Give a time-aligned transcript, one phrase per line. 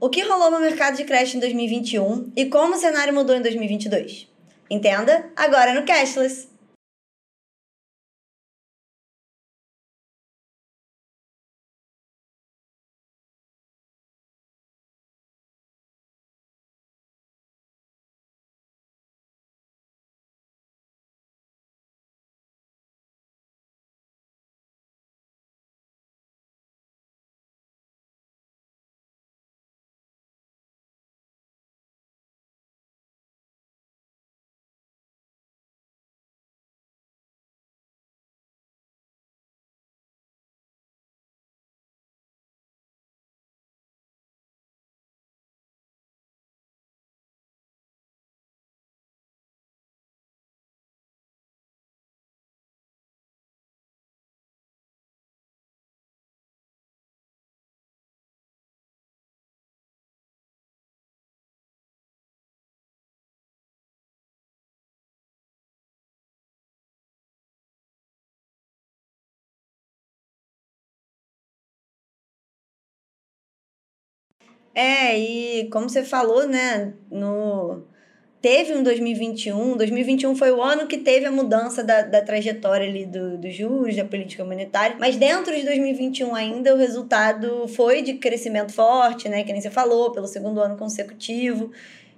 [0.00, 3.42] O que rolou no mercado de crédito em 2021 e como o cenário mudou em
[3.42, 4.28] 2022?
[4.70, 6.47] Entenda agora no Cashless.
[74.74, 77.82] É, e como você falou, né, no
[78.40, 83.04] teve um 2021, 2021 foi o ano que teve a mudança da, da trajetória ali
[83.04, 88.14] dos do juros, da política monetária, mas dentro de 2021 ainda o resultado foi de
[88.14, 91.72] crescimento forte, né, que nem você falou, pelo segundo ano consecutivo,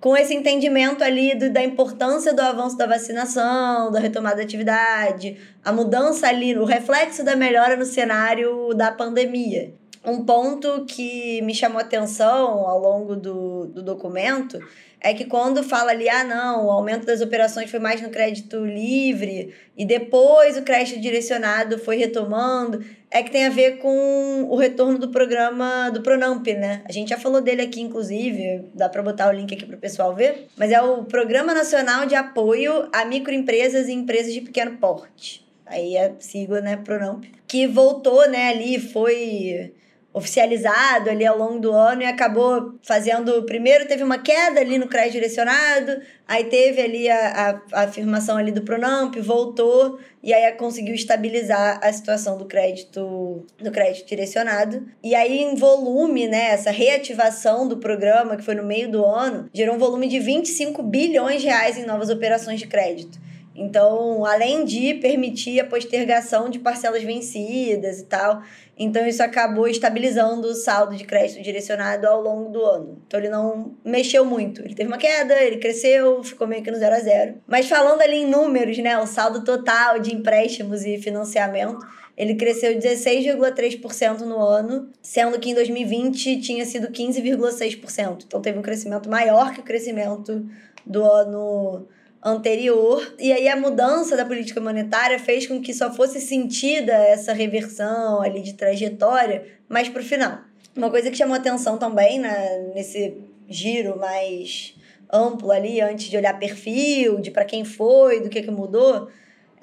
[0.00, 5.38] com esse entendimento ali do, da importância do avanço da vacinação, da retomada da atividade,
[5.64, 9.72] a mudança ali, o reflexo da melhora no cenário da pandemia.
[10.04, 14.58] Um ponto que me chamou atenção ao longo do, do documento
[15.00, 18.64] é que quando fala ali, ah, não, o aumento das operações foi mais no crédito
[18.64, 24.56] livre e depois o crédito direcionado foi retomando, é que tem a ver com o
[24.56, 26.82] retorno do programa do Pronamp, né?
[26.84, 29.80] A gente já falou dele aqui, inclusive, dá para botar o link aqui para o
[29.80, 34.76] pessoal ver, mas é o Programa Nacional de Apoio a Microempresas e Empresas de Pequeno
[34.78, 35.44] Porte.
[35.66, 39.72] Aí é a sigla, né, Pronamp, que voltou, né, ali, foi
[40.12, 43.42] oficializado ali ao longo do ano e acabou fazendo.
[43.44, 48.36] Primeiro teve uma queda ali no crédito direcionado, aí teve ali a, a, a, afirmação
[48.36, 54.86] ali do Pronamp, voltou e aí conseguiu estabilizar a situação do crédito do crédito direcionado.
[55.02, 59.48] E aí em volume, né, essa reativação do programa que foi no meio do ano,
[59.52, 63.18] gerou um volume de 25 bilhões de reais em novas operações de crédito.
[63.54, 68.42] Então, além de permitir a postergação de parcelas vencidas e tal,
[68.78, 73.02] então isso acabou estabilizando o saldo de crédito direcionado ao longo do ano.
[73.06, 74.62] Então ele não mexeu muito.
[74.62, 77.34] Ele teve uma queda, ele cresceu, ficou meio que no zero a zero.
[77.46, 81.78] Mas falando ali em números, né, o saldo total de empréstimos e financiamento,
[82.16, 88.24] ele cresceu 16,3% no ano, sendo que em 2020 tinha sido 15,6%.
[88.26, 90.46] Então teve um crescimento maior que o crescimento
[90.86, 91.86] do ano
[92.22, 93.14] anterior.
[93.18, 98.22] E aí a mudança da política monetária fez com que só fosse sentida essa reversão
[98.22, 100.38] ali de trajetória mais para o final.
[100.76, 103.14] Uma coisa que chamou atenção também né, nesse
[103.48, 104.74] giro mais
[105.12, 109.08] amplo ali, antes de olhar perfil, de para quem foi, do que, que mudou,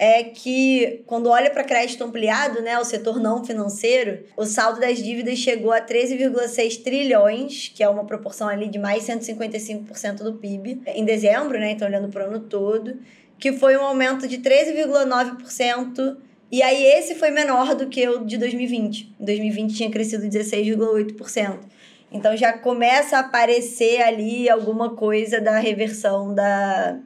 [0.02, 4.96] é que quando olha para crédito ampliado, né, o setor não financeiro, o saldo das
[4.96, 10.80] dívidas chegou a 13,6 trilhões, que é uma proporção ali de mais 155% do PIB,
[10.86, 12.98] em dezembro, né, então olhando para o ano todo,
[13.38, 16.16] que foi um aumento de 13,9%.
[16.50, 19.16] E aí esse foi menor do que o de 2020.
[19.20, 21.58] Em 2020 tinha crescido 16,8%.
[22.10, 26.98] Então já começa a aparecer ali alguma coisa da reversão da,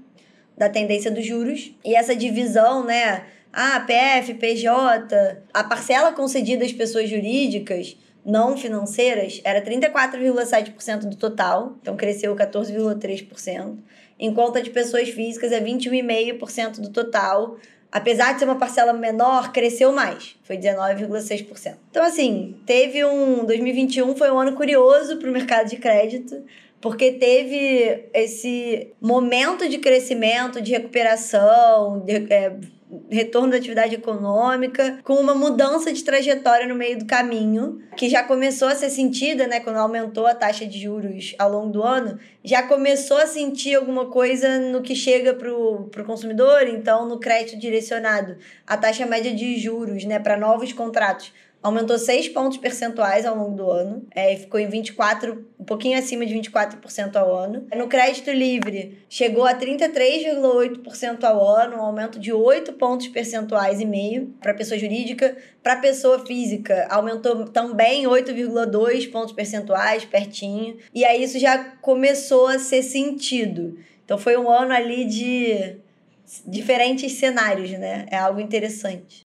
[0.57, 1.73] da tendência dos juros.
[1.85, 3.25] E essa divisão, né?
[3.53, 11.77] Ah, PF, PJ, a parcela concedida às pessoas jurídicas não financeiras era 34,7% do total,
[11.81, 13.77] então cresceu 14,3%.
[14.19, 17.57] Em conta de pessoas físicas é 21,5% do total.
[17.93, 21.77] Apesar de ser uma parcela menor, cresceu mais, foi 19,6%.
[21.91, 23.45] Então, assim, teve um.
[23.45, 26.43] 2021 foi um ano curioso para o mercado de crédito
[26.85, 32.59] porque teve esse momento de crescimento, de recuperação, de, é,
[33.11, 38.23] retorno da atividade econômica, com uma mudança de trajetória no meio do caminho, que já
[38.23, 42.19] começou a ser sentida, né, quando aumentou a taxa de juros ao longo do ano,
[42.45, 47.59] já começou a sentir alguma coisa no que chega para o consumidor, então no crédito
[47.59, 48.37] direcionado,
[48.67, 51.33] a taxa média de juros, né, para novos contratos
[51.64, 56.26] aumentou 6 pontos percentuais ao longo do ano, é, ficou em 24 um pouquinho acima
[56.26, 57.66] de 24% ao ano.
[57.75, 63.87] No crédito livre, chegou a 33,8% ao ano, um aumento de 8 pontos percentuais e
[63.87, 65.34] meio para pessoa jurídica.
[65.62, 70.76] Para pessoa física, aumentou também 8,2 pontos percentuais, pertinho.
[70.94, 73.78] E aí isso já começou a ser sentido.
[74.05, 75.76] Então foi um ano ali de
[76.46, 78.05] diferentes cenários, né?
[78.11, 79.24] É algo interessante.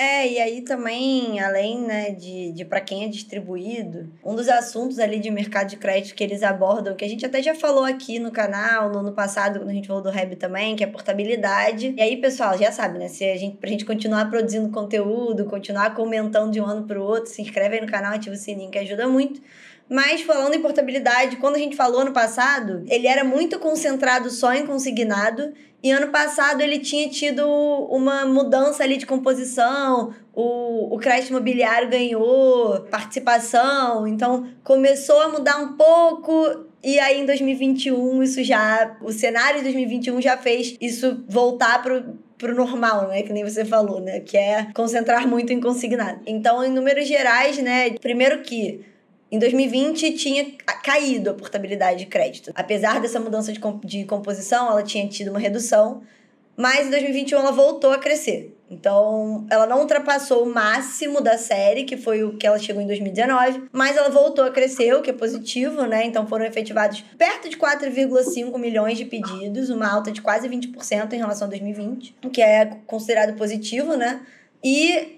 [0.00, 5.00] É, e aí também, além né, de, de para quem é distribuído, um dos assuntos
[5.00, 8.20] ali de mercado de crédito que eles abordam, que a gente até já falou aqui
[8.20, 11.94] no canal, no ano passado, quando a gente falou do Reb também, que é portabilidade.
[11.96, 13.08] E aí, pessoal, já sabe, né?
[13.08, 17.28] Se a gente, pra gente continuar produzindo conteúdo, continuar comentando de um ano pro outro,
[17.32, 19.42] se inscreve aí no canal, ativa o sininho que ajuda muito.
[19.88, 24.52] Mas falando em portabilidade, quando a gente falou no passado, ele era muito concentrado só
[24.52, 25.54] em consignado.
[25.82, 31.88] E ano passado ele tinha tido uma mudança ali de composição, o, o crédito imobiliário
[31.88, 36.66] ganhou participação, então começou a mudar um pouco.
[36.82, 38.96] E aí em 2021 isso já.
[39.02, 43.22] O cenário de 2021 já fez isso voltar pro, pro normal, né?
[43.22, 44.20] Que nem você falou, né?
[44.20, 46.20] Que é concentrar muito em consignado.
[46.26, 47.90] Então, em números gerais, né?
[48.00, 48.84] Primeiro que
[49.30, 50.46] em 2020 tinha
[50.82, 52.50] caído a portabilidade de crédito.
[52.54, 56.02] Apesar dessa mudança de, comp de composição, ela tinha tido uma redução,
[56.56, 58.54] mas em 2021 ela voltou a crescer.
[58.70, 62.86] Então, ela não ultrapassou o máximo da série, que foi o que ela chegou em
[62.86, 66.04] 2019, mas ela voltou a crescer, o que é positivo, né?
[66.04, 71.16] Então, foram efetivados perto de 4,5 milhões de pedidos, uma alta de quase 20% em
[71.16, 74.20] relação a 2020, o que é considerado positivo, né?
[74.62, 75.17] E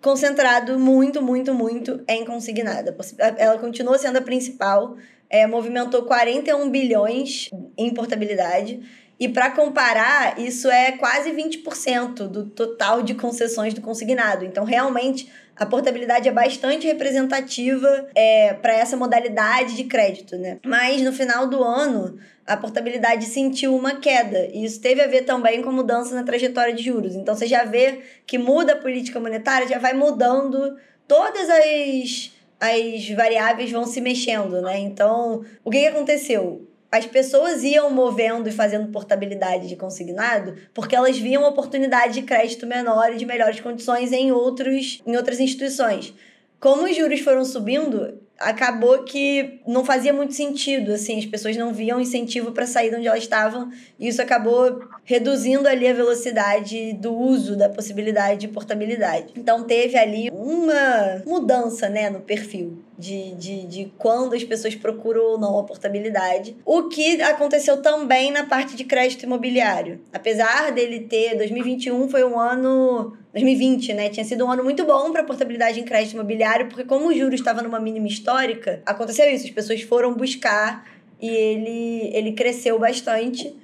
[0.00, 2.96] concentrado muito, muito, muito em consignada.
[3.36, 4.96] Ela continua sendo a principal,
[5.28, 8.80] é, movimentou 41 bilhões em portabilidade.
[9.18, 14.44] E para comparar, isso é quase 20% do total de concessões do consignado.
[14.44, 20.58] Então, realmente, a portabilidade é bastante representativa é, para essa modalidade de crédito, né?
[20.64, 24.46] Mas no final do ano, a portabilidade sentiu uma queda.
[24.52, 27.16] E isso teve a ver também com mudança na trajetória de juros.
[27.16, 30.76] Então você já vê que muda a política monetária, já vai mudando
[31.08, 34.78] todas as, as variáveis vão se mexendo, né?
[34.78, 36.67] Então, o que, que aconteceu?
[36.90, 42.66] As pessoas iam movendo e fazendo portabilidade de consignado porque elas viam oportunidade de crédito
[42.66, 46.14] menor e de melhores condições em, outros, em outras instituições.
[46.58, 51.74] Como os juros foram subindo, acabou que não fazia muito sentido, assim, as pessoas não
[51.74, 56.94] viam incentivo para sair de onde elas estavam, e isso acabou reduzindo ali a velocidade
[56.94, 59.34] do uso da possibilidade de portabilidade.
[59.36, 62.82] Então teve ali uma mudança, né, no perfil.
[62.98, 66.56] De, de, de quando as pessoas procuram ou não a portabilidade.
[66.64, 70.00] O que aconteceu também na parte de crédito imobiliário.
[70.12, 74.08] Apesar dele ter, 2021 foi um ano 2020, né?
[74.08, 77.34] Tinha sido um ano muito bom para portabilidade em crédito imobiliário, porque como o juro
[77.34, 80.84] estava numa mínima histórica, aconteceu isso, as pessoas foram buscar
[81.20, 83.54] e ele, ele cresceu bastante.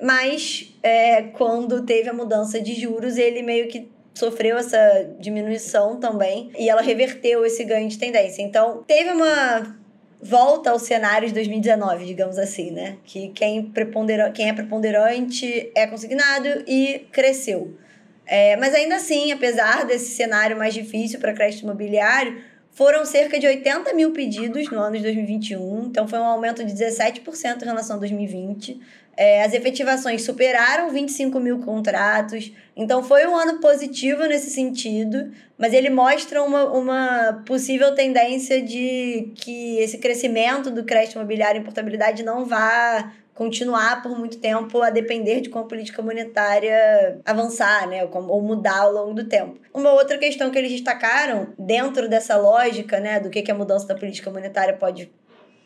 [0.00, 6.50] Mas é, quando teve a mudança de juros, ele meio que sofreu essa diminuição também
[6.58, 8.42] e ela reverteu esse ganho de tendência.
[8.42, 9.78] Então, teve uma
[10.20, 12.96] volta ao cenário de 2019, digamos assim, né?
[13.04, 17.76] Que quem, prepondera quem é preponderante é consignado e cresceu.
[18.26, 23.46] É, mas ainda assim, apesar desse cenário mais difícil para crédito imobiliário, foram cerca de
[23.46, 27.96] 80 mil pedidos no ano de 2021, então foi um aumento de 17% em relação
[27.96, 28.80] a 2020.
[29.20, 35.72] É, as efetivações superaram 25 mil contratos, então foi um ano positivo nesse sentido, mas
[35.72, 42.22] ele mostra uma, uma possível tendência de que esse crescimento do crédito imobiliário em portabilidade
[42.22, 48.04] não vá continuar por muito tempo a depender de como a política monetária avançar, né,
[48.04, 49.58] ou mudar ao longo do tempo.
[49.74, 53.84] Uma outra questão que eles destacaram dentro dessa lógica, né, do que, que a mudança
[53.84, 55.10] da política monetária pode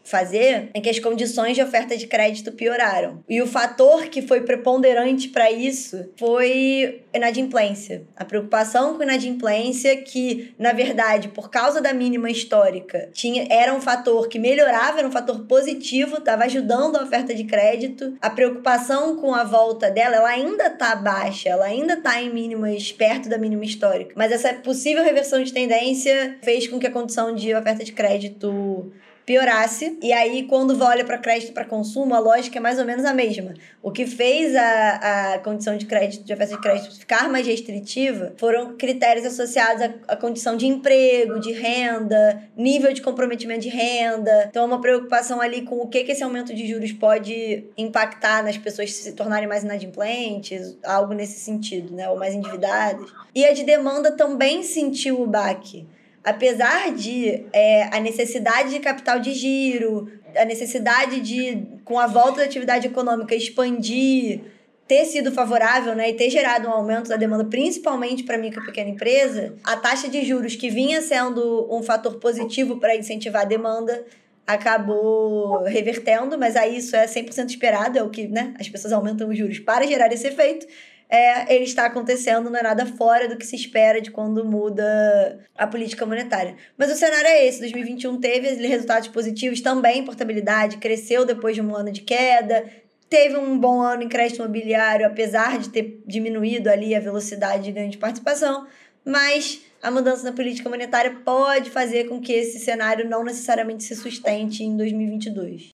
[0.04, 3.22] fazer é que as condições de oferta de crédito pioraram.
[3.28, 8.04] E o fator que foi preponderante para isso foi inadimplência.
[8.16, 13.80] A preocupação com inadimplência que, na verdade, por causa da mínima histórica, tinha era um
[13.80, 18.16] fator que melhorava, era um fator positivo, estava ajudando a oferta de crédito.
[18.20, 22.92] A preocupação com a volta dela, ela ainda está baixa, ela ainda está em mínimas
[22.92, 27.34] perto da mínima histórica, mas essa possível reversão de tendência fez com que a condição
[27.34, 28.92] de oferta de crédito
[29.24, 29.98] piorasse.
[30.02, 33.12] E aí, quando olha para crédito para consumo, a lógica é mais ou menos a
[33.12, 33.54] mesma.
[33.82, 38.32] O que fez a, a condição de crédito, de oferta de crédito ficar mais restritiva
[38.36, 44.46] foram critérios associados à, à condição de emprego, de renda, nível de comprometimento de renda.
[44.48, 48.56] Então, uma preocupação ali com o que, que esse aumento de juros pode impactar nas
[48.56, 52.08] pessoas se tornarem mais inadimplentes, algo nesse sentido, né?
[52.08, 53.10] Ou mais endividadas.
[53.34, 55.86] E a de demanda também sentiu o baque
[56.24, 62.38] apesar de é, a necessidade de capital de giro, a necessidade de, com a volta
[62.38, 64.40] da atividade econômica, expandir,
[64.86, 68.66] ter sido favorável né, e ter gerado um aumento da demanda, principalmente para micro e
[68.66, 73.46] pequena empresa, a taxa de juros, que vinha sendo um fator positivo para incentivar a
[73.46, 74.04] demanda,
[74.46, 79.28] acabou revertendo, mas aí isso é 100% esperado, é o que né, as pessoas aumentam
[79.28, 80.66] os juros para gerar esse efeito
[81.12, 85.46] é, ele está acontecendo, não é nada fora do que se espera de quando muda
[85.54, 86.56] a política monetária.
[86.78, 91.76] Mas o cenário é esse: 2021 teve resultados positivos também, portabilidade cresceu depois de um
[91.76, 92.64] ano de queda,
[93.10, 97.72] teve um bom ano em crédito imobiliário, apesar de ter diminuído ali a velocidade de
[97.72, 98.66] ganho de participação,
[99.04, 103.94] mas a mudança na política monetária pode fazer com que esse cenário não necessariamente se
[103.94, 105.72] sustente em 2022.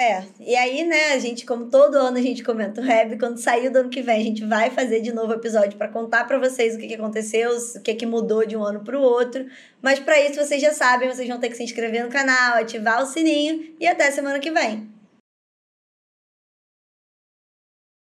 [0.00, 3.36] É, e aí, né, a gente, como todo ano a gente comenta o Reb, quando
[3.38, 6.38] sair do ano que vem, a gente vai fazer de novo episódio para contar para
[6.38, 9.46] vocês o que, que aconteceu, o que, que mudou de um ano para o outro.
[9.82, 13.02] Mas para isso vocês já sabem, vocês vão ter que se inscrever no canal, ativar
[13.02, 14.97] o sininho e até semana que vem.